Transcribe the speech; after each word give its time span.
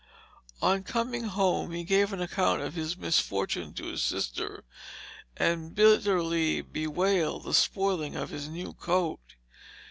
On 0.63 0.81
coming 0.81 1.25
home 1.25 1.73
he 1.73 1.83
gave 1.83 2.11
an 2.11 2.19
account 2.23 2.59
of 2.59 2.73
his 2.73 2.97
misfortune 2.97 3.71
to 3.75 3.85
his 3.85 4.01
sister, 4.01 4.63
and 5.37 5.75
bitterly 5.75 6.63
bewailed 6.63 7.43
the 7.43 7.53
spoiling 7.53 8.15
of 8.15 8.31
his 8.31 8.47
new 8.47 8.73
coat. 8.73 9.35